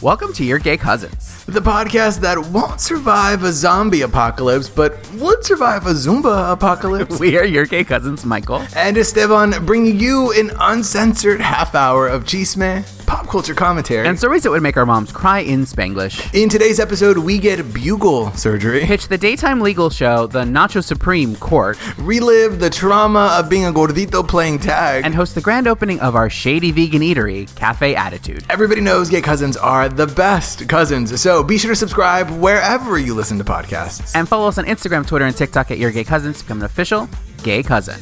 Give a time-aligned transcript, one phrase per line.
[0.00, 1.44] Welcome to Your Gay Cousins.
[1.46, 7.18] The podcast that won't survive a zombie apocalypse, but would survive a Zumba apocalypse.
[7.20, 8.62] We are Your Gay Cousins, Michael.
[8.76, 12.84] and Esteban bringing you an uncensored half hour of chisme,
[13.28, 14.06] pop culture commentary.
[14.06, 16.34] And stories that would make our moms cry in Spanglish.
[16.34, 21.36] in today's episode, we get bugle surgery, Pitch the daytime legal show, The Nacho Supreme
[21.36, 25.04] Court, relive the trauma of being a gordito playing tag.
[25.04, 28.44] and host the grand opening of our shady vegan eatery, Cafe Attitude.
[28.50, 33.14] Everybody knows gay cousins are the best cousins, so be sure to subscribe wherever you
[33.14, 34.12] listen to podcasts.
[34.14, 36.64] And follow us on Instagram, Twitter, and TikTok at Your Gay Cousins to become an
[36.64, 37.08] official
[37.42, 38.00] gay cousin.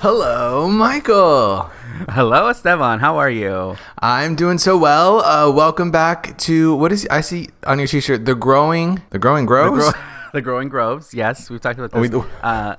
[0.00, 1.70] Hello, Michael.
[2.08, 3.00] Hello, Esteban.
[3.00, 3.76] How are you?
[3.98, 5.20] I'm doing so well.
[5.20, 8.24] Uh, welcome back to what is I see on your t-shirt?
[8.24, 9.92] The growing, the growing grows.
[9.92, 10.00] Gro-
[10.32, 11.12] the Growing Groves.
[11.12, 12.22] Yes, we've talked about we this.
[12.22, 12.76] do- Uh,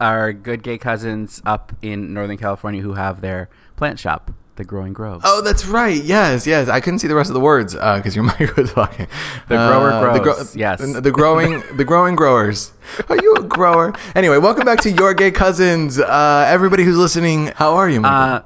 [0.00, 4.92] our good gay cousins up in Northern California who have their plant shop, The Growing
[4.92, 5.24] Groves.
[5.26, 6.00] oh, that's right.
[6.02, 6.68] Yes, yes.
[6.68, 9.08] I couldn't see the rest of the words because your mic was talking.
[9.48, 10.78] The grower Uh, grows, yes.
[10.80, 12.72] The growing, the growing growers.
[13.08, 13.92] Are you a grower?
[14.14, 15.98] Anyway, welcome back to your gay cousins.
[15.98, 18.36] Uh, everybody who's listening, how are you, Michael?
[18.36, 18.42] Uh,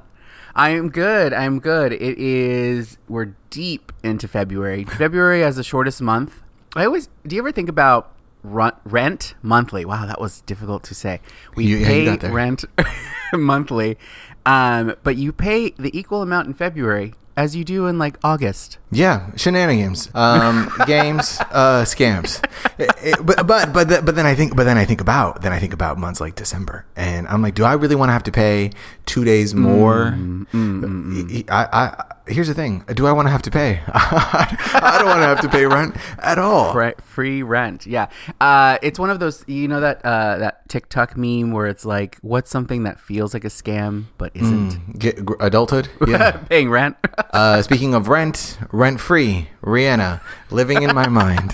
[0.55, 1.31] I'm good.
[1.31, 1.93] I'm good.
[1.93, 2.97] It is.
[3.07, 4.85] We're deep into February.
[4.85, 6.41] February as the shortest month.
[6.75, 7.07] I always.
[7.25, 8.11] Do you ever think about
[8.43, 9.85] run, rent monthly?
[9.85, 11.21] Wow, that was difficult to say.
[11.55, 12.31] We You- yeah, pay there.
[12.31, 12.65] rent
[13.33, 13.97] monthly,
[14.45, 18.77] um, but you pay the equal amount in February as you do in like August.
[18.91, 22.43] Yeah, shenanigans, um, games, uh, scams.
[22.79, 25.41] It- it- but but but th- but then I think but then I think about
[25.43, 28.13] then I think about months like December, and I'm like, do I really want to
[28.13, 28.71] have to pay
[29.05, 30.17] two days more?
[30.53, 33.81] I, I, I here's the thing: do I want to have to pay?
[33.87, 36.71] I don't want to have to pay rent at all.
[36.73, 37.85] Fre- free rent.
[37.85, 38.07] Yeah.
[38.41, 39.43] Uh, it's one of those.
[39.47, 43.45] You know that uh, that TikTok meme where it's like, what's something that feels like
[43.45, 44.97] a scam but isn't?
[44.97, 45.89] Get adulthood.
[46.09, 46.31] Yeah.
[46.49, 46.95] Paying rent.
[47.33, 51.53] Uh, speaking of rent, rent free, Rihanna, living in my mind.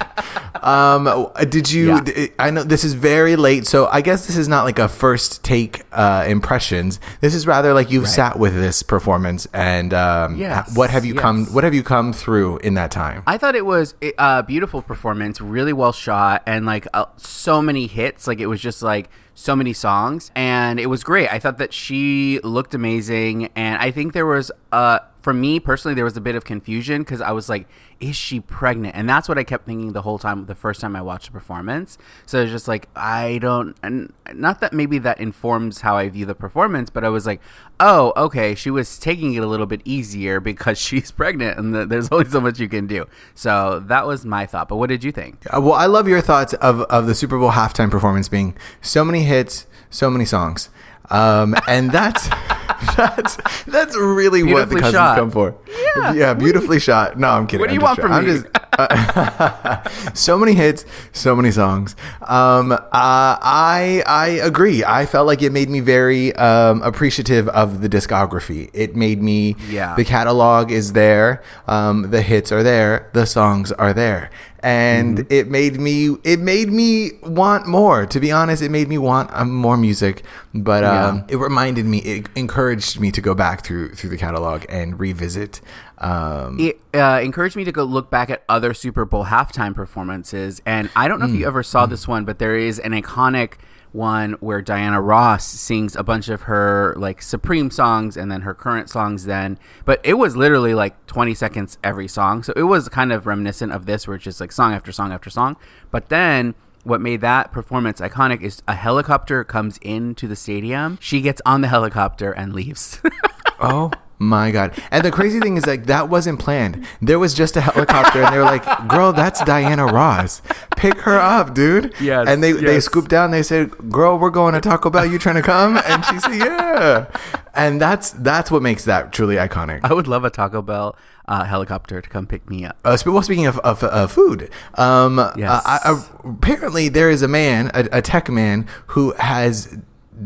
[0.61, 1.99] Um, did you?
[2.05, 2.27] Yeah.
[2.39, 5.43] I know this is very late, so I guess this is not like a first
[5.43, 6.99] take uh, impressions.
[7.21, 11.15] This is rather like you've sat with this performance, and um, Yes, what have you
[11.15, 11.45] come?
[11.47, 13.23] What have you come through in that time?
[13.27, 17.87] I thought it was a beautiful performance, really well shot, and like uh, so many
[17.87, 18.27] hits.
[18.27, 21.31] Like it was just like so many songs, and it was great.
[21.31, 25.95] I thought that she looked amazing, and I think there was uh for me personally
[25.95, 27.67] there was a bit of confusion because I was like,
[27.99, 28.95] is she pregnant?
[28.95, 30.45] And that's what I kept thinking the whole time.
[30.45, 31.97] The first time I watched the performance,
[32.27, 36.27] so it's just like I don't, and not that maybe that informs how I view
[36.27, 37.41] the performance, but I was like,
[37.79, 41.85] oh, okay, she was taking it a little bit easier because she's pregnant, and the,
[41.87, 43.07] there's only so much you can do.
[43.33, 44.67] So that was my thought.
[44.67, 45.43] But what did you think?
[45.51, 49.03] Uh, well, I love your thoughts of, of the Super Bowl halftime performance being so
[49.03, 50.69] many hits, so many songs.
[51.09, 52.27] Um, and that's
[52.95, 55.17] that's that's really what the cousins shot.
[55.17, 55.55] come for.
[55.97, 56.13] Yeah.
[56.13, 57.17] yeah, beautifully shot.
[57.19, 57.61] No, I'm kidding.
[57.61, 58.31] What do I'm you want from I'm me?
[58.33, 58.47] just-
[60.13, 61.95] so many hits, so many songs.
[62.21, 64.83] Um, uh, I I agree.
[64.83, 68.69] I felt like it made me very um, appreciative of the discography.
[68.73, 69.55] It made me.
[69.69, 69.95] Yeah.
[69.95, 71.43] The catalog is there.
[71.67, 73.09] Um, the hits are there.
[73.13, 74.29] The songs are there.
[74.59, 75.27] And Mm-hmm.
[75.33, 78.07] it made me it made me want more.
[78.07, 80.23] To be honest, it made me want um, more music.
[80.55, 84.65] But um, it reminded me, it encouraged me to go back through through the catalog
[84.67, 85.61] and revisit.
[85.97, 90.61] Um, it uh, encouraged me to go look back at other Super Bowl halftime performances.
[90.65, 93.53] And I don't know if you ever saw this one, but there is an iconic
[93.91, 98.53] one where Diana Ross sings a bunch of her like Supreme songs and then her
[98.53, 99.57] current songs then.
[99.85, 102.43] But it was literally like 20 seconds every song.
[102.43, 105.13] So it was kind of reminiscent of this where it's just like song after song
[105.13, 105.55] after song.
[105.91, 110.99] But then what made that performance iconic is a helicopter comes into the stadium.
[111.01, 113.01] She gets on the helicopter and leaves.
[113.57, 113.89] Oh
[114.19, 114.73] my god!
[114.91, 116.85] And the crazy thing is like that wasn't planned.
[117.01, 120.41] There was just a helicopter, and they were like, "Girl, that's Diana Ross.
[120.77, 123.31] Pick her up, dude." Yes, And they they scooped down.
[123.31, 125.05] They said, "Girl, we're going to Taco Bell.
[125.05, 127.05] You trying to come?" And she said, "Yeah."
[127.53, 129.81] And that's that's what makes that truly iconic.
[129.83, 130.95] I would love a Taco Bell
[131.27, 132.77] uh, helicopter to come pick me up.
[132.83, 135.49] Uh, well, speaking of, of uh, food, um, Yes.
[135.49, 139.77] uh, I, I, apparently there is a man, a, a tech man, who has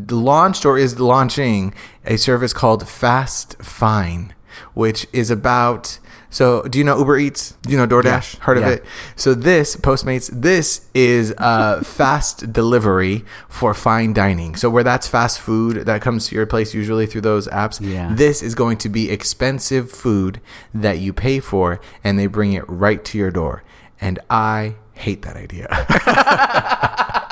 [0.10, 1.74] launched or is launching
[2.06, 4.34] a service called Fast Fine,
[4.74, 6.00] which is about.
[6.32, 7.56] So, do you know Uber Eats?
[7.64, 8.36] Do you know DoorDash?
[8.38, 8.44] Yeah.
[8.44, 8.70] Heard of Yeah.
[8.74, 8.86] it?
[9.16, 14.56] So, this Postmates, this is uh, fast delivery for fine dining.
[14.56, 18.14] So, where that's fast food that comes to your place usually through those apps, Yeah.
[18.14, 20.40] this is going to be expensive food
[20.72, 23.64] that you pay for and they bring it right to your door.
[24.00, 25.68] And I hate that idea.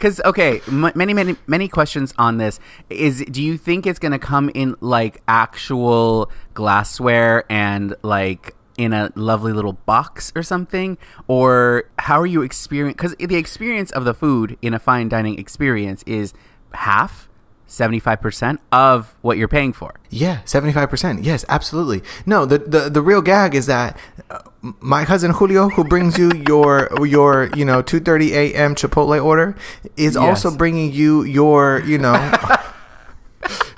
[0.00, 2.58] Because okay, m- many many many questions on this.
[2.88, 8.94] Is do you think it's going to come in like actual glassware and like in
[8.94, 10.96] a lovely little box or something,
[11.28, 12.96] or how are you experience?
[12.96, 16.32] Because the experience of the food in a fine dining experience is
[16.72, 17.28] half.
[17.70, 19.94] 75% of what you're paying for.
[20.10, 21.22] Yeah, seventy five percent.
[21.22, 22.02] Yes, absolutely.
[22.26, 23.96] No, the, the the real gag is that
[24.28, 24.40] uh,
[24.80, 28.74] my cousin Julio, who brings you your your you know two thirty a.m.
[28.74, 29.56] Chipotle order,
[29.96, 32.14] is also bringing you your you know.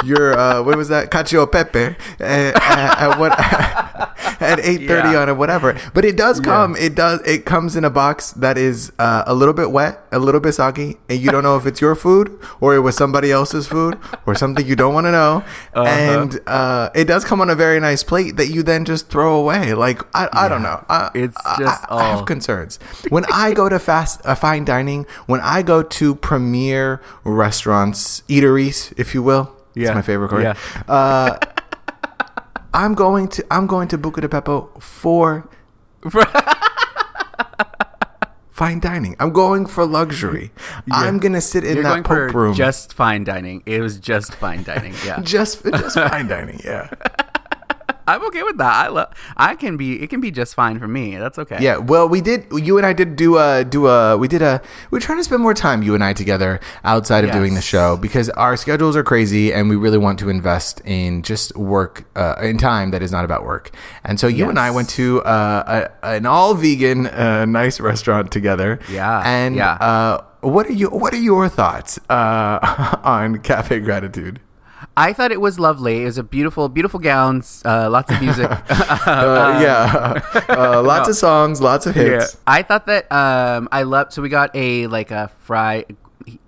[0.05, 3.33] Your uh, what was that cacio pepe at, at what
[4.41, 5.23] at eight thirty Yeah.
[5.23, 6.77] on a whatever, but it does come.
[6.77, 7.21] It does.
[7.27, 10.53] It comes in a box that is uh, a little bit wet, a little bit
[10.53, 13.99] soggy, and you don't know if it's your food or it was somebody else's food
[14.27, 15.45] or something you don't want to know.
[15.75, 15.85] Uh-huh.
[15.85, 19.35] And uh, it does come on a very nice plate that you then just throw
[19.37, 19.75] away.
[19.75, 20.85] Like I, I don't know.
[20.89, 22.79] I, It's just I, I have concerns
[23.09, 25.07] when I go to fast uh, fine dining.
[25.27, 29.55] When I go to premier restaurants, eateries, if you will.
[29.75, 29.89] Yeah.
[29.89, 30.43] It's my favorite word.
[30.43, 30.55] Yeah.
[30.87, 31.39] Uh,
[32.75, 35.49] I'm going to I'm going to Buca de Beppo for
[38.51, 39.17] fine dining.
[39.19, 40.51] I'm going for luxury.
[40.91, 42.55] I'm gonna sit in You're that going Pope room.
[42.55, 43.63] just fine dining.
[43.67, 44.95] It was just fine dining.
[45.05, 45.21] Yeah.
[45.25, 46.61] just just fine dining.
[46.65, 46.89] Yeah.
[48.13, 48.73] I'm okay with that.
[48.73, 49.15] I love.
[49.37, 50.03] I can be.
[50.03, 51.17] It can be just fine for me.
[51.17, 51.59] That's okay.
[51.61, 52.47] Yeah, well, we did.
[52.53, 54.19] You and I did do a do a.
[54.19, 54.61] We did a.
[54.91, 57.63] We are trying to spend more time, you and I, together outside of doing the
[57.63, 62.05] show because our schedules are crazy, and we really want to invest in just work
[62.15, 63.71] uh, in time that is not about work.
[64.05, 68.31] And so you and I went to uh, a, an all vegan, uh, nice restaurant
[68.31, 68.79] together.
[68.91, 69.73] Yeah, and yeah.
[69.73, 70.91] Uh, what are you?
[70.91, 74.41] What are your thoughts uh, on Cafe Gratitude?
[74.97, 76.03] I thought it was lovely.
[76.03, 77.63] It was a beautiful, beautiful gowns.
[77.65, 78.51] Uh, lots of music.
[79.05, 82.37] Uh, yeah, uh, lots of songs, lots of hits.
[82.47, 84.13] I thought that um, I loved.
[84.13, 85.97] So we got a like a fried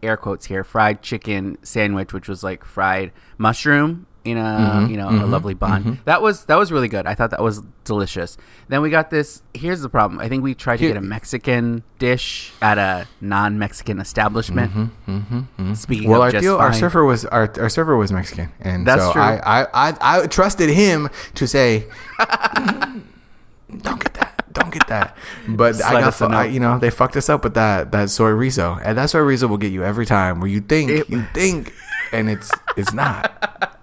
[0.03, 4.97] air quotes here fried chicken sandwich, which was like fried mushroom in a Mm-hmm, you
[4.97, 6.01] know a lovely bun.
[6.07, 7.07] That was that was really good.
[7.07, 8.37] I thought that was delicious.
[8.69, 9.43] Then we got this.
[9.53, 10.19] Here's the problem.
[10.21, 14.71] I think we tried to get a Mexican dish at a non-Mexican establishment.
[14.73, 18.51] Speaking Mm-hmm, Well, of our just deal, our server was our, our server was Mexican,
[18.61, 19.23] and That's so true.
[19.23, 21.87] I, I, I I trusted him to say,
[22.19, 23.03] "Mm,
[23.83, 25.17] "Don't get that, don't get that."
[25.49, 28.31] But I got, fu- I, you know, they fucked us up with that that soy
[28.31, 30.41] rizo, and that soy rizo will get you every time.
[30.41, 31.73] Where you think It- you think,
[32.13, 33.74] and it's it's not.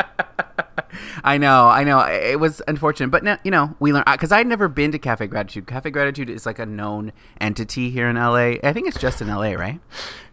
[1.23, 1.99] I know, I know.
[1.99, 5.27] It was unfortunate, but now you know we learned because I'd never been to Cafe
[5.27, 5.67] Gratitude.
[5.67, 8.57] Cafe Gratitude is like a known entity here in LA.
[8.63, 9.79] I think it's just in LA, right?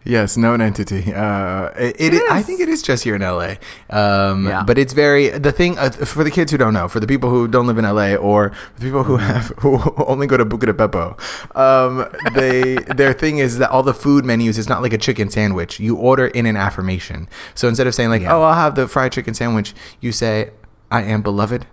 [0.04, 1.12] Yes, known entity.
[1.12, 3.56] Uh, it, it, It I think it is just here in LA.
[3.90, 4.62] Um, Yeah.
[4.62, 7.28] But it's very the thing uh, for the kids who don't know, for the people
[7.28, 10.66] who don't live in LA, or the people who have who only go to Buca
[10.66, 11.16] de Beppo.
[11.56, 15.28] Um, they their thing is that all the food menus is not like a chicken
[15.30, 15.78] sandwich.
[15.80, 17.28] You order in an affirmation.
[17.54, 18.34] So instead of saying like, Yeah.
[18.34, 20.50] "Oh, I'll have the fried chicken sandwich," you say,
[20.90, 21.66] "I am beloved,"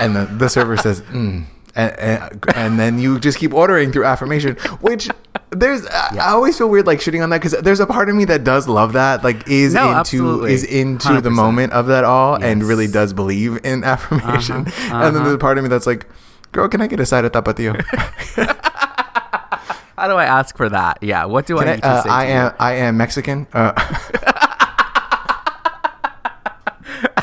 [0.00, 1.44] and the, the server says, mm.
[1.74, 5.08] and, and, and then you just keep ordering through affirmation, which
[5.50, 8.14] there's I- I always feel weird like shooting on that because there's a part of
[8.16, 10.52] me that does love that, like is No, into absolutely.
[10.54, 11.34] is into the 100%.
[11.34, 12.52] moment of that all and Yes.
[12.56, 16.06] Uh-huh, really does believe in affirmation, and then there's a part of me that's like,
[16.52, 17.74] girl, can I get a side of tapatio?
[19.98, 20.98] How do I ask for that?
[21.02, 21.24] Yeah.
[21.24, 22.08] What do Can I I, need to uh, say?
[22.08, 23.48] I am I am Mexican.
[23.52, 23.72] Uh,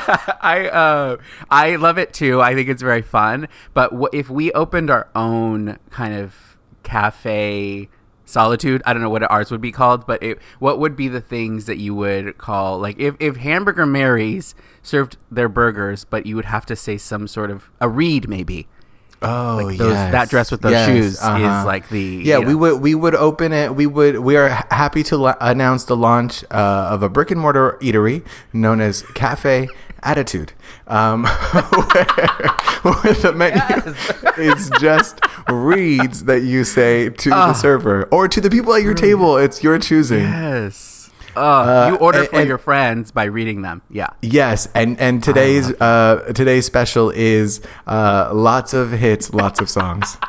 [0.42, 1.18] I uh,
[1.50, 2.42] I love it too.
[2.42, 3.48] I think it's very fun.
[3.74, 7.90] But wh- if we opened our own kind of cafe
[8.26, 11.22] solitude, I don't know what ours would be called, but it, what would be the
[11.22, 16.36] things that you would call like if if Hamburger Marys served their burgers, but you
[16.36, 18.68] would have to say some sort of a read maybe.
[19.22, 20.12] Oh, Like those- yes.
[20.12, 21.64] that dress with those Yes, shoes is uh-huh.
[21.66, 22.38] like the yeah.
[22.40, 22.58] you We know.
[22.60, 23.74] would we would open it.
[23.76, 27.40] We would we are happy to la- announce the launch uh, of a brick and
[27.40, 29.68] mortar eatery known as Cafe
[30.06, 30.54] Attitude,
[30.88, 32.06] um, where,
[32.84, 33.60] where the menu
[34.54, 35.20] is just
[35.50, 37.48] reads that you say to Ah.
[37.48, 39.36] the server or to the people at your table.
[39.38, 40.22] It's your choosing.
[40.22, 41.10] yes.
[41.36, 43.82] Uh, you order and- for and- your friends by reading them.
[43.90, 44.08] Yeah.
[44.22, 50.18] Yes, and and today's uh, today's special is uh, lots of hits, lots of songs.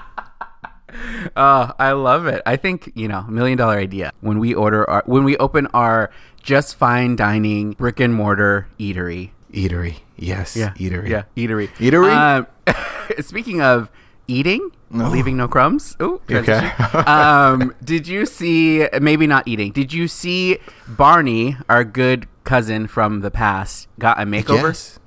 [1.36, 2.40] Oh, I love it.
[2.46, 4.12] I think, you know, million dollar idea.
[4.20, 6.10] When we order our when we open our
[6.42, 9.30] just fine dining brick and mortar eatery.
[9.56, 10.74] Eatery, yes, Yeah.
[10.76, 11.68] eatery, Yeah, eatery.
[11.80, 12.12] Eatery?
[12.12, 12.46] Um,
[13.20, 13.88] speaking of
[14.28, 15.96] eating, leaving no crumbs.
[16.02, 16.70] Ooh, Okay.
[17.06, 19.72] um, did you see maybe not eating.
[19.72, 24.70] Did you see Barney, our good cousin from the past, got a makeover?
[24.76, 24.98] Yes.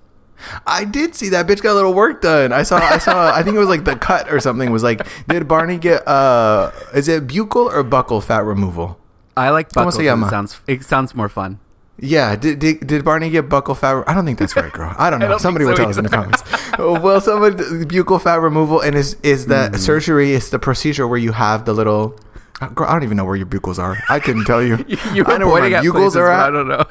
[0.65, 2.51] I did see that bitch got a little work done.
[2.53, 5.06] I saw I saw I think it was like the cut or something was like
[5.27, 8.98] did Barney get uh is it buccal or buckle fat removal?
[9.36, 9.91] I like ¿Cómo Buckle.
[9.91, 10.27] se 'cause llama?
[10.27, 11.60] It sounds it sounds more fun.
[12.01, 14.03] Yeah, did, did, did Barney get buccal fat?
[14.08, 14.94] I don't think that's right, girl.
[14.98, 15.27] I don't know.
[15.27, 16.44] don't Somebody think will so tell us in the comments.
[16.77, 21.20] Oh, well, someone buccal fat removal and is is the surgery is the procedure where
[21.20, 22.18] you have the little.
[22.62, 23.98] uh, Girl, I don't even know where your buccals are.
[24.10, 24.77] I couldn't tell you.
[25.13, 26.48] You were I know where my buccals places, are at.
[26.48, 26.86] I don't know.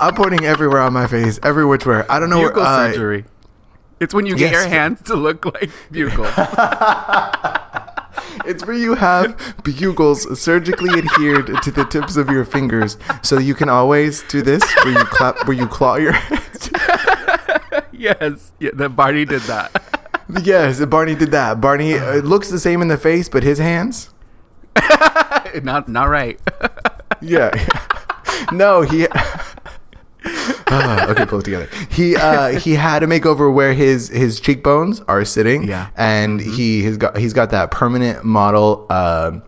[0.00, 2.02] I'm pointing everywhere on my face, every which way.
[2.08, 2.64] I don't know Buccal where.
[2.64, 3.24] Uh, surgery.
[4.00, 4.62] It's when you get yes.
[4.62, 6.24] your hands to look like buccal.
[8.44, 13.54] It's where you have bugles surgically adhered to the tips of your fingers, so you
[13.54, 16.70] can always do this, where you clap, where you claw your hands.
[17.92, 19.82] yes, yeah, that Barney did that.
[20.42, 21.60] yes, Barney did that.
[21.60, 24.10] Barney uh, looks the same in the face, but his hands.
[25.62, 26.40] not not right.
[27.20, 27.50] Yeah.
[28.52, 29.06] no, he.
[30.74, 31.68] Ah, okay, pull it together.
[31.90, 35.64] He uh, he had a makeover where his his cheekbones are sitting.
[35.64, 35.88] Yeah.
[35.96, 39.42] and he has got he's got that permanent model um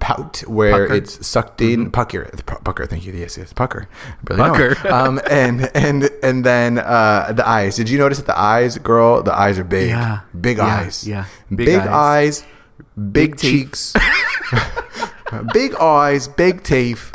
[0.00, 0.94] pout where Pucker.
[0.94, 2.86] it's sucked in pucker Pu- pucker.
[2.86, 3.12] Thank you.
[3.12, 3.86] Yes, yes, pucker.
[4.28, 4.42] Really.
[4.42, 4.76] Pucker.
[4.92, 7.76] Um, and and and then uh, the eyes.
[7.76, 9.22] Did you notice that the eyes, girl?
[9.22, 9.90] The eyes are big.
[9.90, 10.20] Yeah.
[10.40, 11.06] big Yeah, eyes.
[11.06, 11.24] yeah.
[11.54, 12.42] big, Big eyes,
[12.96, 13.94] big, Big cheeks,
[15.52, 17.12] big eyes, big teeth,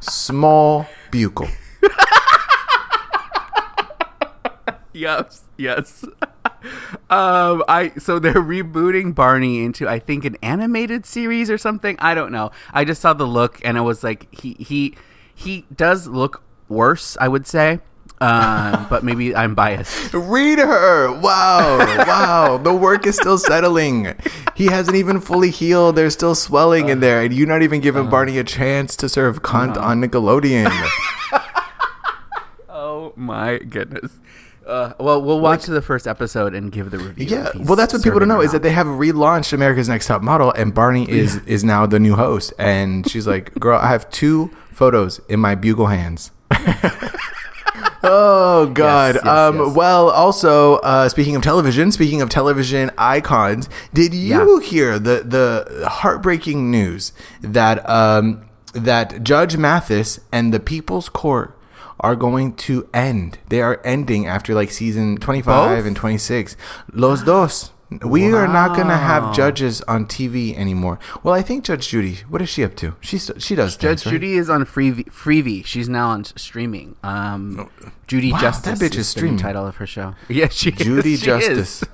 [0.00, 1.50] small buccal.
[4.94, 6.04] Yes, yes.
[7.10, 11.96] Um, I so they're rebooting Barney into I think an animated series or something.
[11.98, 12.52] I don't know.
[12.72, 14.94] I just saw the look and I was like, he he
[15.34, 17.18] he does look worse.
[17.20, 17.80] I would say,
[18.20, 20.14] um, but maybe I'm biased.
[20.14, 21.12] Read her.
[21.20, 21.78] Wow.
[22.06, 22.56] Wow.
[22.56, 24.14] the work is still settling.
[24.54, 25.96] He hasn't even fully healed.
[25.96, 27.20] There's still swelling in there.
[27.22, 30.72] And you're not even giving Barney a chance to serve cunt on Nickelodeon.
[32.76, 34.12] Oh my goodness.
[34.66, 37.26] Uh, well, we'll watch the first episode and give the review.
[37.26, 37.50] yeah.
[37.54, 40.52] Well, that's what people don't know is that they have relaunched America's Next Top Model
[40.52, 42.52] and Barney is is now the new host.
[42.58, 46.30] And she's like, girl, I have two photos in my bugle hands.
[48.06, 49.14] Oh God!
[49.14, 49.74] yes, um, yes.
[49.74, 55.88] Well, also uh, speaking of television, speaking of television icons, did you hear the the
[55.88, 58.44] heartbreaking news that um,
[58.74, 61.56] that Judge Mathis and the People's Court
[62.00, 63.38] are going to end?
[63.48, 65.86] They are ending after like season twenty five Both?
[65.86, 66.56] and twenty six.
[66.92, 67.70] Los dos.
[68.04, 70.98] We are not going to have judges on TV anymore.
[71.22, 72.16] Well, I think Judge Judy.
[72.28, 72.96] What is she up to?
[73.00, 73.76] She she does.
[73.76, 74.12] Judge things, right?
[74.12, 75.04] Judy is on Freevee.
[75.10, 75.64] Freevee.
[75.64, 76.96] She's now on streaming.
[77.04, 77.70] Um,
[78.08, 78.78] Judy Wow, Justice.
[78.78, 79.38] that bitch is new streaming.
[79.38, 80.14] title of her show.
[80.28, 81.20] Yeah, she Judy is.
[81.20, 81.82] She Justice.
[81.82, 81.88] is.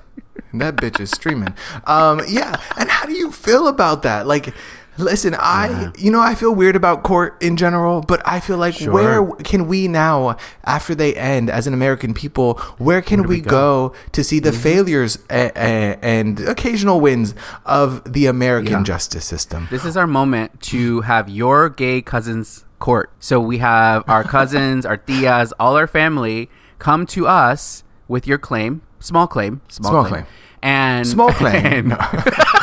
[0.53, 1.53] That bitch is streaming.
[1.85, 2.59] Um, yeah.
[2.77, 4.25] And how do you feel about that?
[4.27, 4.53] Like,
[4.97, 8.75] listen, I, you know, I feel weird about court in general, but I feel like
[8.75, 8.93] Sure.
[8.93, 13.93] where can we now, after they end, as an American people, where can we, go?
[14.11, 14.59] to see the Mm-hmm.
[14.61, 17.33] failures a- a- and occasional wins
[17.65, 18.83] of the American Yeah.
[18.83, 19.67] justice system?
[19.71, 23.09] This is our moment to have your gay cousins court.
[23.19, 28.37] So we have our cousins, our tias, all our family come to us with your
[28.37, 30.33] claim, small claim, small, Small claim, claim.
[30.63, 31.91] and Small claim.
[32.01, 32.60] and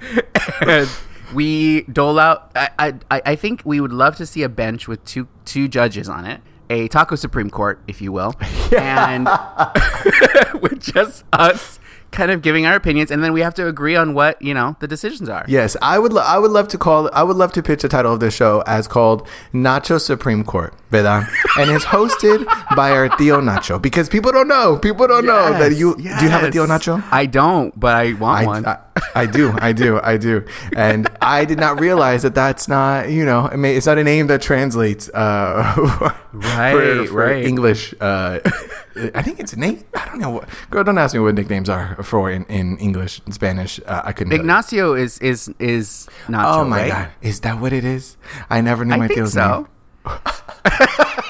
[1.34, 2.50] we dole out.
[2.54, 6.08] I, I I think we would love to see a bench with two two judges
[6.08, 8.34] on it, a taco supreme court, if you will,
[8.78, 9.26] and
[10.60, 11.79] with just us
[12.10, 14.76] kind of giving our opinions, and then we have to agree on what you know
[14.80, 15.44] the decisions are.
[15.48, 16.12] Yes, I would.
[16.12, 17.10] Lo- I would love to call.
[17.12, 20.74] I would love to pitch the title of this show as called Nacho Supreme Court,
[20.90, 21.26] ¿verdad?
[21.58, 22.44] and it's hosted
[22.76, 24.78] by our Tio Nacho because people don't know.
[24.78, 25.94] People don't know that you.
[25.96, 27.02] Do you have a Tio Nacho?
[27.10, 28.66] I don't, but I want I, one.
[28.66, 28.78] I,
[29.14, 30.44] I do, I do, I do,
[30.76, 34.42] and I did not realize that that's not, you know, it's not a name that
[34.42, 37.44] translates uh, for, Right, for right.
[37.44, 37.94] English.
[38.00, 38.40] Uh,
[39.14, 39.84] I think it's Nate.
[39.94, 40.48] I don't know what.
[40.70, 43.80] Girl, don't ask me what nicknames are for in, in English and Spanish.
[43.86, 44.32] Uh, I couldn't.
[44.32, 46.46] Ignacio is is is not.
[46.46, 48.16] Oh my god, is that what it is?
[48.48, 49.68] I never knew I Theo's so.
[50.04, 50.18] name.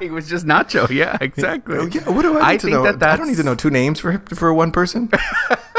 [0.00, 0.88] It was just Nacho.
[1.00, 1.76] Yeah, exactly.
[1.78, 2.92] Oh, yeah, what do I need to think know?
[2.92, 5.10] that I don't need to know two names for for one person.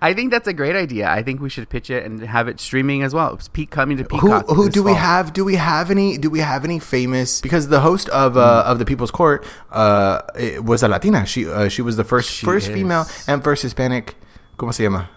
[0.00, 1.08] I think that's a great idea.
[1.10, 3.34] I think we should pitch it and have it streaming as well.
[3.34, 4.46] It's Peak coming to who Peacock.
[4.48, 5.32] who this do we have?
[5.32, 6.18] Do we have any?
[6.18, 7.40] Do we have any famous?
[7.40, 10.22] Because the host of uh, of the People's Court uh,
[10.62, 11.26] was a Latina.
[11.26, 12.74] She uh, she was the first She first is.
[12.74, 14.14] female and first Hispanic.
[14.58, 15.08] ¿Cómo se llama?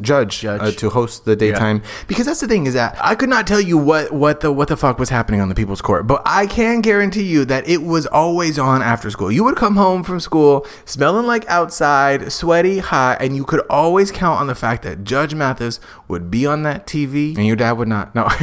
[0.00, 0.60] Judge, Judge.
[0.60, 3.60] Uh, to host the daytime because that's the thing is that I could not tell
[3.60, 6.46] you what what the what the fuck was happening on the People's Court, but I
[6.46, 9.30] can guarantee you that it was always on after school.
[9.30, 14.10] You would come home from school smelling like outside, sweaty, hot, and you could always
[14.10, 17.72] count on the fact that Judge Mathis would be on that TV and your dad
[17.72, 18.14] would not.
[18.14, 18.28] No.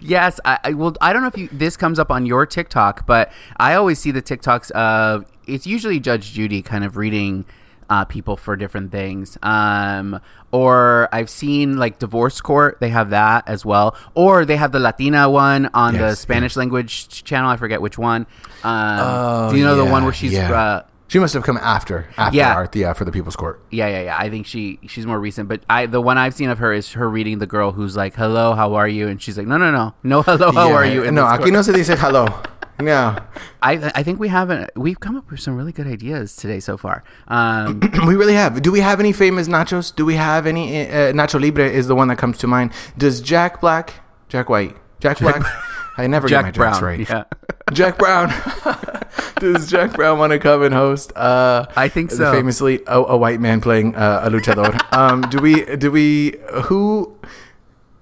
[0.00, 0.96] Yes, I, I will.
[1.00, 4.10] I don't know if you, this comes up on your TikTok, but I always see
[4.10, 7.44] the TikToks of it's usually Judge Judy kind of reading
[7.92, 9.36] uh, people for different things.
[9.42, 10.18] Um,
[10.50, 13.94] or I've seen like Divorce Court, they have that as well.
[14.14, 16.92] Or they have the Latina one on the Yes, Spanish language
[17.28, 17.50] channel.
[17.50, 18.22] I forget which one.
[18.64, 20.32] Um, Oh, do you know the one where she's.
[20.32, 20.52] yeah.
[20.52, 20.82] Uh,
[21.12, 22.54] She must have come after after Yeah.
[22.56, 23.60] art, yeah, for the People's Court.
[23.70, 24.16] yeah, yeah, yeah.
[24.24, 26.92] I think she she's more recent, but I the one I've seen of her is
[26.96, 29.68] her reading the girl who's like, "Hello, how are you?" and she's like, "No, no,
[29.70, 30.78] no, no, hello, how Yeah.
[30.80, 32.24] are you?" No, aquí no se dice hello.
[32.80, 33.16] No.
[33.62, 36.76] I I think we haven't we've come up with some really good ideas today so
[36.76, 37.04] far.
[37.28, 38.60] Um, we really have.
[38.62, 39.94] Do we have any famous nachos?
[39.94, 40.88] Do we have any?
[40.88, 42.72] Uh, Nacho Libre is the one that comes to mind.
[42.98, 43.94] Does Jack Black,
[44.28, 45.42] Jack White, Jack Black?
[45.96, 47.08] I never get my Jack jacks right.
[47.08, 47.24] yeah.
[47.72, 48.32] Jack Brown.
[49.36, 51.12] Does Jack Brown want to come and host?
[51.16, 52.32] Uh, I think so.
[52.32, 54.72] Famously, a, a white man playing uh, a luchador.
[54.92, 55.76] um, do we?
[55.76, 56.38] Do we?
[56.64, 57.16] Who?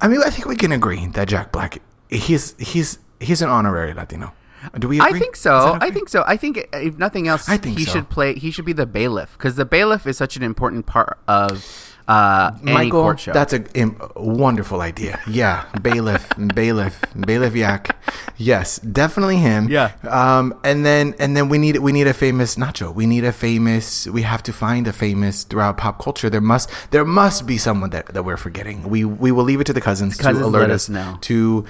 [0.01, 1.83] I mean, I think we can agree that Jack Black.
[2.09, 4.33] He's he's he's an honorary Latino.
[4.79, 5.01] Do we?
[5.01, 5.75] I think so.
[5.77, 5.87] okay?
[5.87, 6.25] I think so.
[6.27, 7.93] I think if nothing else, I think he so.
[7.93, 8.35] should play.
[8.35, 11.65] He should be the bailiff because the bailiff is such an important part of
[12.09, 13.33] uh, any Michael, court show.
[13.33, 15.21] that's a, im- wonderful idea.
[15.29, 17.97] Yeah, bailiff, bailiff, bailiff yak.
[18.37, 19.69] Yes, definitely him.
[19.69, 19.93] Yeah.
[20.09, 22.93] Um, and then and then we need we need a famous nacho.
[22.95, 24.07] We need a famous.
[24.09, 26.29] We have to find a famous throughout pop culture.
[26.29, 28.89] There must there must be someone that, that we're forgetting.
[28.89, 31.19] We we will leave it to the cousins, cousins to alert let us us know.
[31.23, 31.65] to.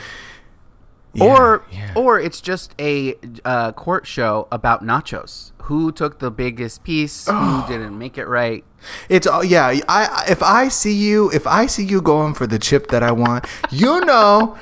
[1.13, 1.93] Yeah, or yeah.
[1.97, 5.53] or it's just a uh, court show about nachos.
[5.63, 7.27] Who took the biggest piece?
[7.27, 8.65] Who didn't make it right?
[9.09, 9.75] It's all yeah.
[9.89, 13.13] I if I see you if I see you going for the chip that I
[13.13, 14.57] want, you know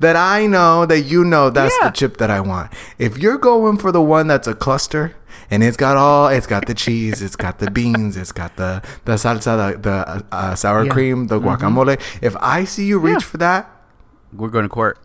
[0.00, 1.88] that I know that you know that's Yeah.
[1.88, 2.72] the chip that I want.
[2.98, 5.16] If you're going for the one that's a cluster
[5.50, 8.82] and it's got all it's got the cheese, it's got the beans, it's got the
[9.04, 12.00] the salsa, the, the uh, sour cream, the guacamole.
[12.22, 13.68] If I see you reach for that,
[14.32, 14.98] We're going to court.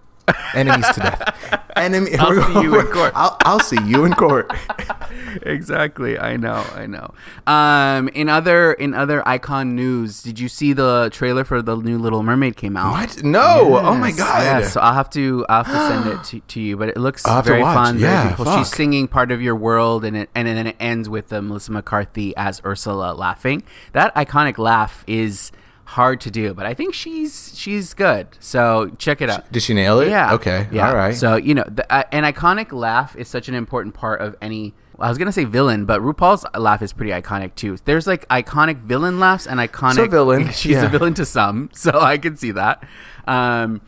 [0.53, 1.63] Enemies to death.
[1.75, 2.15] Enemy.
[2.17, 3.13] I'll see you in court.
[3.15, 4.51] I'll, I'll see you in court.
[5.41, 6.19] exactly.
[6.19, 6.63] I know.
[6.73, 7.13] I know.
[7.47, 11.97] Um, in other in other icon news, did you see the trailer for the new
[11.97, 12.91] Little Mermaid came out?
[12.91, 13.23] What?
[13.23, 13.77] No!
[13.77, 14.43] oh my god!
[14.43, 14.73] yes.
[14.73, 17.25] So I'll have to I'll have to send it to, to you, but it looks
[17.25, 17.97] I'll have to very fun.
[17.97, 18.57] Yeah, very beautiful.
[18.57, 21.71] She's singing part of your world, and it and then it ends with uh, Melissa
[21.71, 23.63] McCarthy as Ursula laughing.
[23.93, 25.51] That iconic laugh is
[25.93, 28.27] hard to do, but I think she's she's good.
[28.39, 29.51] So check it out.
[29.51, 30.09] Did she nail it?
[30.09, 30.33] Yeah.
[30.33, 30.67] Okay.
[30.71, 30.89] Yeah.
[30.89, 31.15] All right.
[31.15, 34.73] So you know, the, uh, an iconic laugh is such an important part of any.
[34.99, 37.77] I was gonna say villain, but RuPaul's laugh is pretty iconic too.
[37.85, 40.85] There's like iconic villain laughs and iconic So villain, She's yeah.
[40.85, 42.83] a villain to some, so I can see that.
[43.27, 43.81] Um,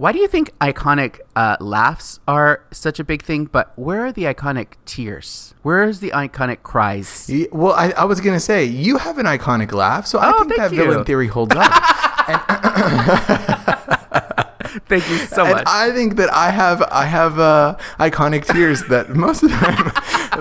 [0.00, 3.44] why do you think iconic uh, laughs are such a big thing?
[3.44, 5.52] But where are the iconic tears?
[5.60, 7.28] Where's the iconic cries?
[7.28, 10.38] Ye- Well, I, I was gonna say you have an iconic laugh, so I Oh,
[10.38, 11.70] think that villain theory holds up.
[14.88, 15.64] Thank you so and much.
[15.66, 19.92] I think that I have I have uh, iconic tears that most of the time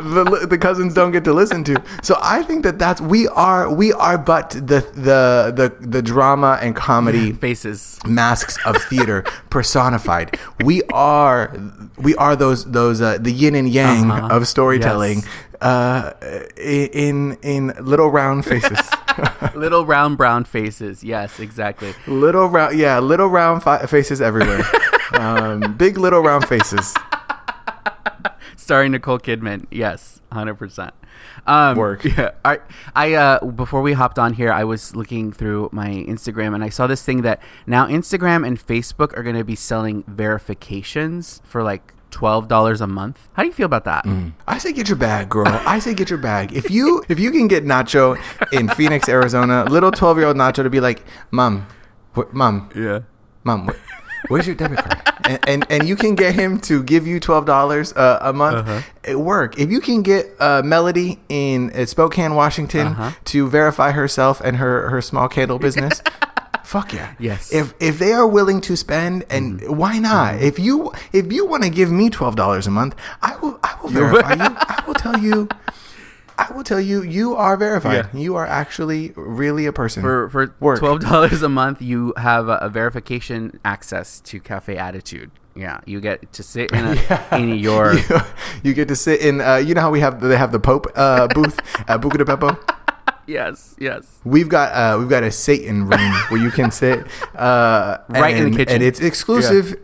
[0.02, 1.82] the, the cousins don't get to listen to.
[2.04, 6.58] So I think that that's we are we are but the the the the drama
[6.62, 8.00] and comedy Faces.
[8.06, 10.38] masks of theater personified.
[10.64, 11.54] We are
[11.98, 14.36] we are those those uh, the yin and yang Uh-huh.
[14.36, 15.62] of storytelling Yes.
[15.62, 16.14] uh,
[16.58, 18.80] in in little round faces.
[19.56, 21.04] Little round brown faces.
[21.04, 21.92] Yes, exactly.
[22.08, 24.64] little round yeah, little round fi- faces everywhere.
[25.20, 26.96] um, big little round faces.
[28.60, 29.65] Starring Nicole Kidman.
[29.72, 30.93] Yes, hundred percent.
[31.48, 32.04] Um, Work.
[32.17, 32.32] Yeah.
[32.45, 32.60] I,
[32.95, 36.69] I uh, before we hopped on here, I was looking through my Instagram and I
[36.69, 40.04] saw this thing that now Instagram and Facebook are going to be selling
[40.63, 43.28] verifications for like twelve dollars a month.
[43.34, 44.06] How do you feel about that?
[44.48, 45.48] I say get your bag, girl.
[45.48, 46.54] I say get your bag.
[46.56, 48.17] If you if you can get Nacho
[48.54, 51.65] in Phoenix, Arizona, little twelve year old Nacho to be like, mom,
[52.15, 53.02] wh- mom, Yeah.
[53.43, 55.09] mom, wh- where's your debit card?
[55.30, 58.58] And, and and you can get him to give you twelve dollars uh, a month.
[58.68, 58.82] Uh-huh.
[59.04, 59.60] It work.
[59.60, 63.12] If you can get uh, Melody in uh, Spokane, Washington, Uh-huh.
[63.26, 66.02] to verify herself and her her small candle business.
[66.63, 67.13] Fuck yeah!
[67.20, 67.54] Yes.
[67.54, 70.42] If if they are willing to spend, and why not?
[70.42, 73.76] If you if you want to give me twelve dollars a month, I will I
[73.82, 74.56] will verify you.
[74.58, 75.48] I will tell you.
[76.39, 78.08] I will tell you, you are verified.
[78.13, 78.19] Yeah.
[78.19, 80.02] You are actually really a person.
[80.02, 80.80] For for Work.
[80.80, 85.32] twelve dollars a month, you have a, a verification access to Cafe Attitude.
[85.56, 88.19] Yeah, you get to sit in a, in your you,
[88.63, 89.41] you get to sit in.
[89.41, 92.25] Uh, you know how we have they have the Pope uh, booth at Buca de
[92.25, 92.58] Beppo.
[93.28, 97.97] yes yes We've got uh, we've got a Satan room where you can sit uh,
[98.08, 98.75] Right in the and- kitchen.
[98.75, 99.71] and it's exclusive.
[99.73, 99.80] right,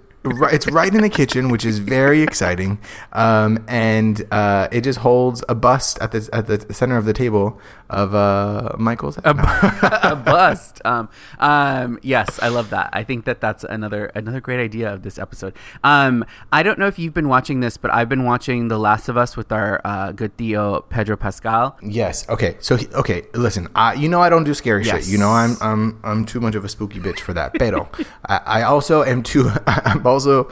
[0.51, 2.79] it's right in the kitchen, which is very exciting.
[3.13, 7.13] Um, and uh, it just holds a bust at the at the center of the
[7.13, 7.59] table
[7.89, 9.17] of uh, Michael's.
[9.19, 9.29] a,
[10.03, 10.81] a bust.
[10.85, 11.09] Um,
[11.39, 12.89] um, yes, I love that.
[12.93, 15.53] I think that that's another another great idea of this episode.
[15.83, 19.09] Um, I don't know if you've been watching this, but I've been watching The Last
[19.09, 21.77] of Us with our uh, good Theo Pedro Pascal.
[21.81, 22.27] Yes.
[22.29, 22.57] Okay.
[22.59, 23.67] So he, okay, listen.
[23.75, 25.05] I you know I don't do scary Yes.
[25.05, 25.11] shit.
[25.11, 27.53] You know I'm I'm I'm too much of a spooky bitch for that.
[27.53, 27.87] Pero
[28.25, 29.51] I, I also am too.
[29.67, 30.47] I'm also.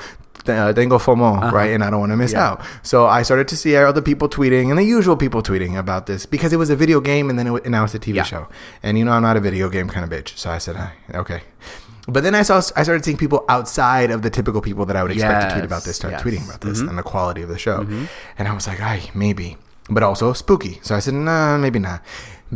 [0.45, 1.71] Uh, tengo FOMO, right?
[1.71, 2.58] And I don't want to miss Uh-huh.
[2.60, 2.65] Yeah.
[2.65, 2.86] out.
[2.91, 6.26] So I started to see other people tweeting and the usual people tweeting about this
[6.26, 8.23] because it was a video game and then it, and now it's a TV Yeah.
[8.28, 8.43] show.
[8.84, 10.36] And you know, I'm not a video game kind of bitch.
[10.36, 11.43] So I said, "Hi, okay.
[12.10, 15.02] But then I saw, I started seeing people outside of the typical people that I
[15.04, 16.19] would expect to tweet about this start yes.
[16.19, 16.28] Mm-hmm.
[16.30, 17.88] tweeting about this and the quality of the show.
[18.38, 19.56] And I was like, ay, maybe.
[19.89, 20.80] But also spooky.
[20.84, 22.02] So I said, nah, maybe not.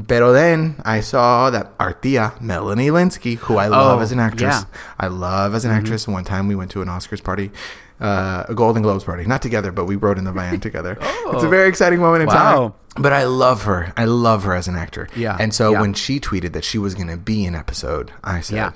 [0.08, 4.20] Pero then I saw that our tia, Melanie Lynskey, who I love Oh, as an
[4.20, 4.62] actress, yeah.
[4.62, 5.02] Mm-hmm.
[5.02, 6.08] I love as an actress.
[6.08, 7.52] One time we went to an Oscars party,
[8.00, 10.98] uh, a Golden Globes party, not together, but we rode in the van together.
[11.02, 12.34] It's a very exciting moment in Wow.
[12.70, 12.74] time.
[13.02, 13.94] But I love her.
[13.96, 15.08] I love her as an actor.
[15.16, 15.82] Yeah, And so yeah.
[15.82, 18.72] when she tweeted that she was going to be an episode, I said, Yeah.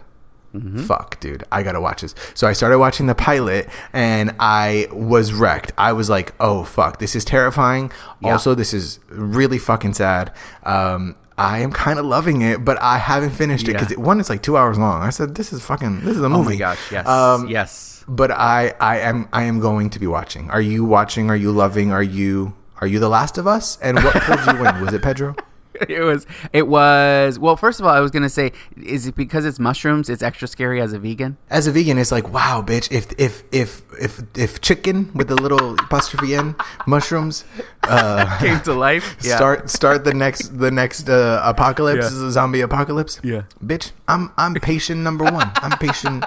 [0.85, 2.13] Fuck, dude, I gotta watch this.
[2.33, 5.71] So I started watching the pilot, and I was wrecked.
[5.77, 7.89] I was like, "Oh fuck, this is terrifying."
[8.21, 8.33] Yeah.
[8.33, 10.33] Also, this is really fucking sad.
[10.63, 13.79] Um, I am kind of loving it, but I haven't finished it Yeah.
[13.85, 15.01] because one is like two hours long.
[15.01, 16.91] I said, "This is fucking, this is a movie." Oh my gosh!
[16.91, 18.03] Yes, Um, yes.
[18.07, 20.49] But I, I am, I am going to be watching.
[20.49, 21.29] Are you watching?
[21.29, 21.91] Are you loving?
[21.93, 23.77] Are you, are you The Last of Us?
[23.81, 24.81] And what pulled you in?
[24.81, 25.35] Was it Pedro?
[25.89, 26.25] It was.
[26.53, 27.39] It was.
[27.39, 30.09] Well, first of all, I was gonna say, is it because it's mushrooms?
[30.09, 31.37] It's extra scary as a vegan.
[31.49, 32.91] As a vegan, it's like, wow, bitch.
[32.91, 36.55] If if if if if chicken with a little apostrophe in
[36.87, 37.45] mushrooms,
[37.83, 39.17] uh, Came to life.
[39.23, 39.35] Yeah.
[39.37, 42.29] start start the next the next uh, apocalypse, Yeah.
[42.29, 43.19] zombie apocalypse.
[43.23, 43.43] Yeah.
[43.63, 43.91] bitch.
[44.07, 45.51] I'm I'm patient number one.
[45.55, 46.25] I'm patient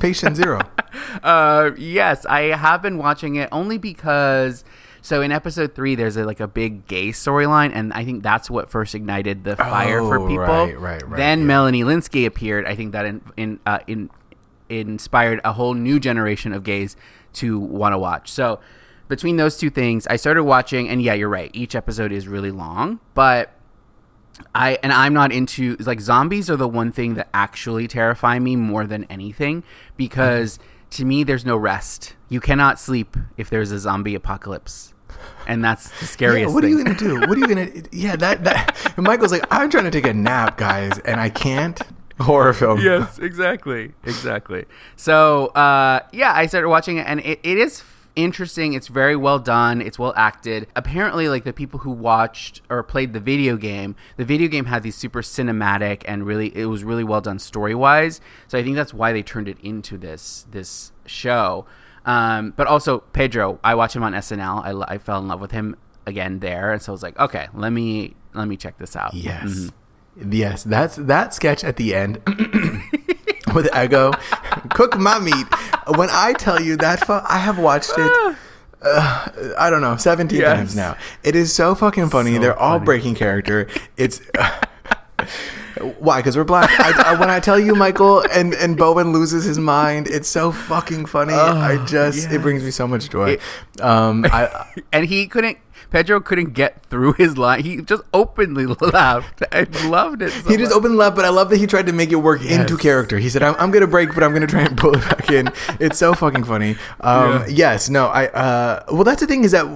[0.00, 0.60] patient zero.
[1.22, 4.64] Uh, yes, I have been watching it only because.
[5.04, 8.48] So in episode three, there's a, like a big gay storyline, and I think that's
[8.48, 10.46] what first ignited the fire for Oh, people.
[10.46, 11.44] right, right, right, Then yeah.
[11.44, 12.64] Melanie Lynskey appeared.
[12.64, 14.08] I think that in in uh, in
[14.70, 16.96] inspired a whole new generation of gays
[17.34, 18.32] to want to watch.
[18.32, 18.60] So
[19.08, 21.50] between those two things, I started watching, and yeah, you're right.
[21.52, 23.52] Each episode is really long, but
[24.54, 28.56] I and I'm not into like zombies are the one thing that actually terrify me
[28.56, 29.64] more than anything
[29.98, 30.58] because
[30.92, 32.14] to me there's no rest.
[32.30, 34.92] You cannot sleep if there's a zombie apocalypse.
[35.46, 36.78] And that's the Yeah, scariest what are thing.
[36.78, 37.20] you gonna do?
[37.20, 37.68] What are you gonna?
[37.92, 38.94] Yeah, that that.
[38.98, 41.80] Michael's like, I'm trying to take a nap, guys, and I can't.
[42.20, 42.80] Horror film.
[42.80, 44.66] yes, exactly, exactly.
[44.94, 47.82] So, uh, yeah, I started watching it, and it, it is
[48.14, 48.72] interesting.
[48.74, 49.80] It's very well done.
[49.80, 50.68] It's well acted.
[50.76, 54.84] Apparently, like the people who watched or played the video game, the video game had
[54.84, 58.20] these super cinematic and really, it was really well done story wise.
[58.46, 61.66] So I think that's why they turned it into this this show.
[62.06, 64.86] Um, but also Pedro, I watch him on SNL.
[64.88, 67.48] I, I fell in love with him again there, and so I was like, okay,
[67.54, 69.14] let me let me check this out.
[69.14, 69.44] Yes.
[69.44, 70.32] Mm-hmm.
[70.32, 72.20] Yes, that's that sketch at the end
[73.54, 74.12] with Ego.
[74.70, 75.46] Cook my meat.
[75.96, 78.36] When I tell you that, fu- I have watched it.
[78.82, 80.56] Uh, I don't know, seventeen Yes.
[80.58, 80.96] times now.
[81.22, 82.34] It is so fucking funny.
[82.34, 82.84] So They're all funny.
[82.84, 83.66] breaking character.
[83.96, 84.20] It's
[85.98, 86.18] why?
[86.20, 86.70] Because we're black.
[86.80, 90.52] I, I, when I tell you, Michael and and Bowen loses his mind, it's so
[90.52, 91.34] fucking funny.
[91.34, 93.38] I just it brings me so much joy.
[93.80, 95.58] um, I, and he couldn't
[95.90, 97.62] Pedro couldn't get through his line.
[97.62, 99.42] He just openly laughed.
[99.52, 100.30] I loved it.
[100.32, 100.78] So He just much.
[100.78, 103.18] opened left, but I love that he tried to make it work into character.
[103.18, 105.50] He said, "I'm, I'm gonna break, but I'm gonna try and pull it back in."
[105.80, 106.76] It's so fucking funny.
[107.00, 107.46] Um, Yeah.
[107.48, 108.26] Yes, no, I.
[108.28, 109.66] Uh, well, that's the thing is that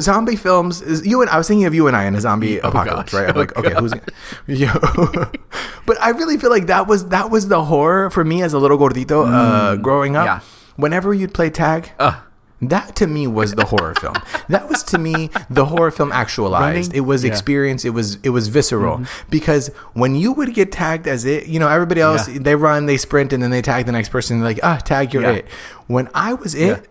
[0.00, 2.58] zombie films is you and I was thinking of you and I in a zombie
[2.58, 3.20] apocalypse, gosh.
[3.20, 3.28] right?
[3.30, 3.92] I'm Oh, like, okay, who's,
[4.46, 4.72] yo,
[5.86, 8.58] but I really feel like that was that was the horror for me as a
[8.58, 10.26] little gordito uh, growing up.
[10.26, 10.40] yeah.
[10.76, 11.90] Whenever you'd play tag.
[11.98, 12.14] Ugh.
[12.62, 14.14] That to me was the horror film.
[14.48, 16.88] That was to me the horror film actualized.
[16.88, 16.96] Running?
[16.96, 17.28] It was Yeah.
[17.28, 17.34] Mm-hmm.
[17.34, 17.84] experience.
[17.84, 21.68] It was it was visceral because when you would get tagged as it, you know,
[21.68, 22.38] everybody else Yeah.
[22.40, 24.38] they run, they sprint, and then they tag the next person.
[24.38, 25.46] They're like, ah, tag, you're it.
[25.86, 26.88] When I was it.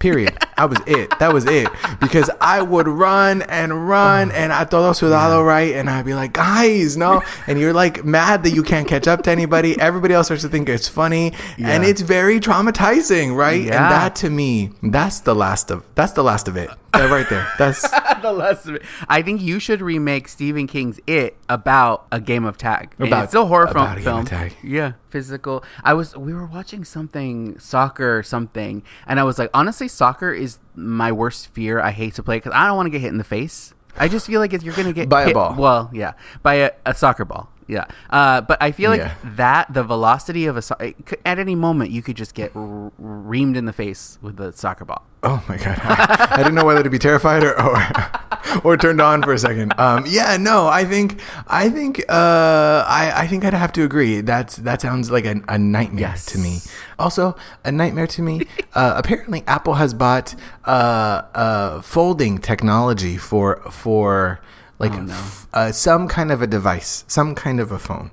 [0.00, 0.36] Period.
[0.56, 1.10] I was it.
[1.18, 1.68] That was it.
[2.00, 4.34] Because I would run and run oh.
[4.34, 5.74] and I todo sudado, right?
[5.74, 7.22] And I'd be like, guys, no.
[7.46, 9.78] And you're like mad that you can't catch up to anybody.
[9.78, 11.34] Everybody else starts to think it's funny.
[11.58, 13.62] And it's very traumatizing, right?
[13.62, 13.82] Yeah.
[13.82, 16.70] And that to me, that's the last of that's the last of it.
[16.92, 17.46] That right there.
[17.58, 17.82] That's
[18.22, 18.82] the last of it.
[19.08, 22.94] I think you should remake Stephen King's It about a game of tag.
[22.98, 24.26] And About- it's still a horror about a film.
[24.26, 24.26] film.
[24.26, 24.56] tag.
[24.62, 25.62] Yeah, physical.
[25.84, 30.32] I was we were watching something soccer or something, and I was like, honestly, soccer
[30.32, 31.80] is my worst fear.
[31.80, 33.74] I hate to play because I don't want to get hit in the face.
[33.96, 35.56] I just feel like if you're gonna get By a ball.
[35.56, 37.50] Well, yeah, by a, a soccer ball.
[37.70, 39.14] Yeah, uh, but I feel like Yeah.
[39.36, 40.76] that the velocity of a so-
[41.24, 44.84] at any moment you could just get r- reamed in the face with the soccer
[44.84, 45.02] ball.
[45.22, 45.78] Oh my god!
[45.84, 47.76] I, didn't know whether to be terrified or or,
[48.64, 49.72] or turned on for a second.
[49.78, 54.20] Um, yeah, no, I think I think uh, I I think I'd have to agree.
[54.22, 56.26] That's that sounds like a, a nightmare Yes.
[56.32, 56.58] to me.
[56.98, 58.42] Also, a nightmare to me.
[58.74, 64.40] uh, apparently, Apple has bought uh, uh, folding technology for for
[64.80, 65.14] like Oh, no.
[65.14, 68.10] f- uh, some kind of a device, some kind of a phone.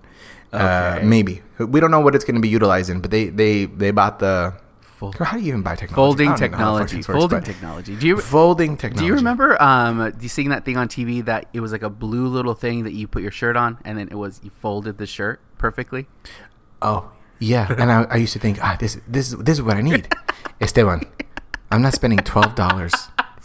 [0.54, 3.66] Uh, maybe we don't know what it's going to be utilized in, but they they
[3.66, 4.54] they bought the.
[4.98, 5.96] Fold- how do you even buy technology?
[5.96, 7.12] Folding I don't even know how the fuck technology.
[7.14, 7.96] works, Folding technology.
[7.96, 9.02] Do you Folding technology.
[9.04, 11.90] do you remember um you seeing that thing on TV that it was like a
[11.90, 14.98] blue little thing that you put your shirt on and then it was you folded
[14.98, 16.08] the shirt perfectly?
[16.82, 17.68] Oh, yeah.
[17.78, 20.08] And I, I used to think, ah, this this is this is what I need,
[20.62, 21.06] Esteban.
[21.70, 22.94] I'm not spending twelve dollars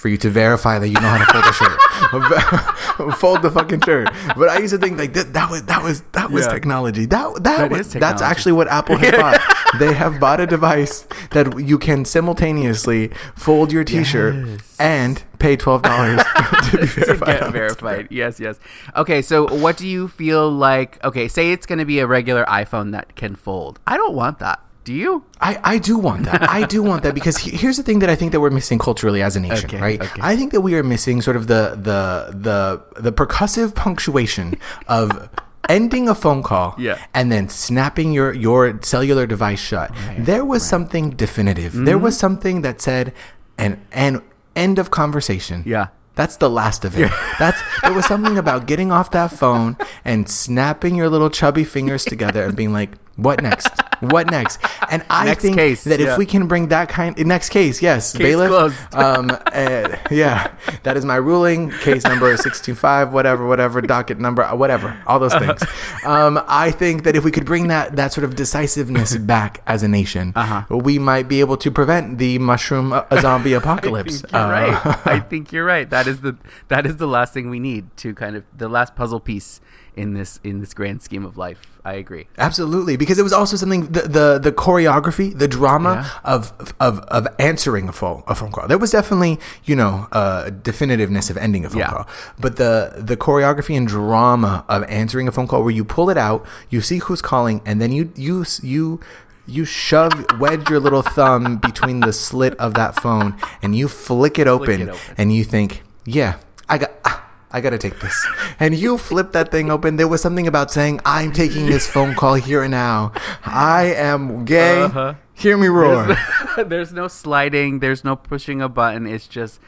[0.03, 3.15] for you to verify that you know how to fold a shirt.
[3.19, 4.09] fold the fucking shirt.
[4.37, 6.53] But I used to think like that, that was that was that was Yeah.
[6.53, 7.07] technology.
[7.07, 9.41] That that, That was, is that's actually what Apple has bought.
[9.79, 14.77] They have bought a device that you can simultaneously fold your T-shirt Yes.
[14.81, 16.21] and pay twelve dollars
[16.73, 18.09] to be to get verified.
[18.11, 18.59] Yes, yes.
[18.97, 21.03] Okay, so what do you feel like?
[21.05, 23.79] Okay, say it's going to be a regular iPhone that can fold.
[23.87, 24.59] I don't want that.
[24.85, 25.25] Do you?
[25.41, 26.43] I, I do want that.
[26.49, 28.79] I do want that because he- here's the thing that I think that we're missing
[28.79, 30.01] culturally as a nation, Okay, right?
[30.03, 30.21] okay.
[30.21, 34.57] I think that we are missing sort of the the the the percussive punctuation
[34.89, 35.29] of
[35.69, 36.99] ending a phone call Yeah.
[37.15, 39.93] and then snapping your your cellular device shut.
[40.19, 41.73] there was something definitive.
[41.75, 42.03] There Mm-hmm.
[42.05, 43.13] was something that said
[43.59, 44.23] an an
[44.57, 45.63] end of conversation.
[45.65, 45.89] Yeah.
[46.15, 47.11] That's the last of it.
[47.39, 52.05] That's there was something about getting off that phone and snapping your little chubby fingers
[52.05, 53.71] together and being like, "What next?
[54.01, 56.13] What next?" And I Next think case, that yeah.
[56.13, 58.89] if we can bring that kind next case, yes, Case bailiff.
[58.95, 61.71] Um, uh, yeah, that is my ruling.
[61.71, 65.63] Case number sixteen five, whatever, whatever, docket number, uh, whatever, all those things.
[66.05, 69.83] Um, I think that if we could bring that that sort of decisiveness back as
[69.85, 70.65] a nation, Uh-huh.
[70.69, 74.25] we might be able to prevent the mushroom uh, zombie apocalypse.
[74.25, 75.07] I think you're Uh, right.
[75.07, 75.89] I think you're right.
[75.89, 76.37] That is the
[76.69, 79.61] that is the last thing we need to kind of the last puzzle piece
[79.95, 81.61] in this in this grand scheme of life.
[81.85, 82.27] I agree.
[82.39, 86.33] Absolutely, because it was also something the the, the choreography, the drama Yeah.
[86.35, 86.41] of
[86.87, 88.65] of of answering a phone a phone call.
[88.73, 89.35] There was definitely
[89.71, 91.91] you know uh, definitiveness of ending a phone Yeah.
[91.95, 92.07] call,
[92.45, 92.75] but the
[93.11, 96.81] the choreography and drama of answering a phone call, where you pull it out, you
[96.81, 99.01] see who's calling, and then you you you.
[99.45, 104.39] You shove, wedge your little thumb between the slit of that phone, and you flick
[104.39, 105.01] it open, open.
[105.19, 106.35] and you think, "Yeah,
[106.69, 107.22] I got, ah,
[107.53, 108.27] I gotta take this."
[108.59, 109.97] And you flip that thing open.
[109.97, 113.13] There was something about saying, "I'm taking this phone call here and now.
[113.45, 114.83] I am gay.
[114.83, 115.15] Uh-huh.
[115.35, 116.17] Hear me roar."
[116.57, 117.81] there's no sliding.
[117.81, 119.07] There's no pushing a button.
[119.07, 119.61] It's just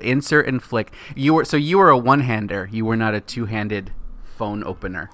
[0.00, 0.92] insert and flick.
[1.14, 2.68] You were so you were a one hander.
[2.70, 5.10] You were not a two handed phone opener.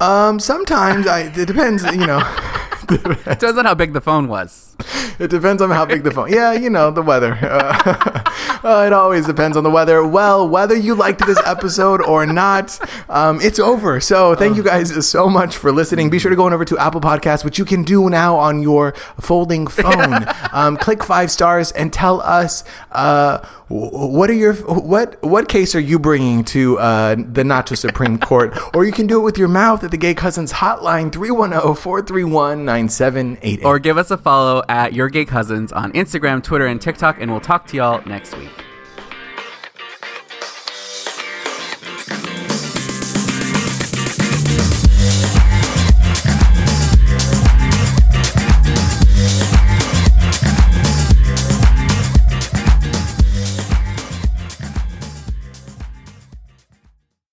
[0.00, 1.32] Um, sometimes I.
[1.34, 1.84] It depends.
[1.84, 2.22] You know.
[2.90, 3.02] It
[3.38, 4.76] depends on how big the phone was.
[5.18, 6.32] It depends on how big the phone.
[6.32, 7.38] Yeah, you know the weather.
[7.40, 10.06] Uh, uh, it always depends on the weather.
[10.06, 14.00] Well, whether you liked this episode or not, um, it's over.
[14.00, 16.10] So thank you guys so much for listening.
[16.10, 18.62] Be sure to go on over to Apple Podcasts, which you can do now on
[18.62, 20.26] your folding phone.
[20.52, 25.80] um, click five stars and tell us uh, what are your what what case are
[25.80, 29.48] you bringing to uh, the Nacho Supreme Court, or you can do it with your
[29.48, 33.64] mouth at the Gay Cousins Hotline 310-431-9788.
[33.64, 37.30] Or give us a follow at Your Gay Cousins on Instagram, Twitter, and TikTok, and
[37.30, 38.49] we'll talk to y'all next week.